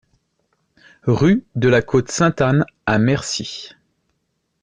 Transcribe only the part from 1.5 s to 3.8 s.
de la Côte Sainte-Anne à Mercy